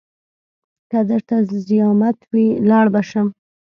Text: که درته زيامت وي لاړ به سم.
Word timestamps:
که 0.89 0.99
درته 1.09 1.35
زيامت 1.67 2.17
وي 2.31 2.47
لاړ 2.69 2.85
به 2.93 3.01
سم. 3.09 3.27